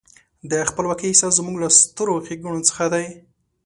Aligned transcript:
د 0.51 0.53
خپلواکۍ 0.69 1.05
احساس 1.09 1.33
زموږ 1.39 1.55
له 1.63 1.69
سترو 1.79 2.15
ښېګڼو 2.25 2.59
څخه 2.69 2.85
دی. 2.93 3.05